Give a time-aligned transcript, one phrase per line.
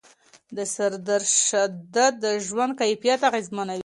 [0.57, 3.79] د سردرد شدت د ژوند کیفیت اغېزمنوي.